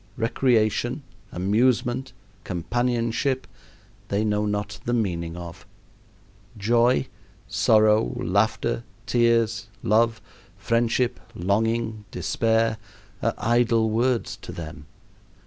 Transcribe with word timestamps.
Recreation, 0.17 1.03
amusement, 1.31 2.11
companionship, 2.43 3.45
they 4.07 4.23
know 4.25 4.47
not 4.47 4.79
the 4.85 4.93
meaning 4.93 5.37
of. 5.37 5.67
Joy, 6.57 7.05
sorrow, 7.47 8.11
laughter, 8.17 8.83
tears, 9.05 9.67
love, 9.83 10.19
friendship, 10.57 11.19
longing, 11.35 12.05
despair, 12.09 12.79
are 13.21 13.35
idle 13.37 13.91
words 13.91 14.37
to 14.37 14.51
them. 14.51 14.87